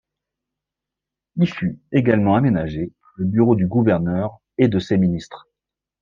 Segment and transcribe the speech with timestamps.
[1.35, 5.47] Y fut également aménagé le bureau du gouverneur et de ses ministres.